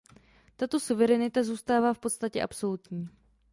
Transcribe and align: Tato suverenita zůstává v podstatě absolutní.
Tato 0.55 0.79
suverenita 0.79 1.43
zůstává 1.43 1.93
v 1.93 1.99
podstatě 1.99 2.41
absolutní. 2.41 3.09